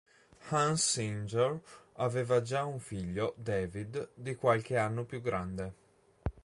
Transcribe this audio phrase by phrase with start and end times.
[0.49, 1.61] Hans Singer
[1.97, 5.73] aveva già un figlio, David, di qualche anno più grande.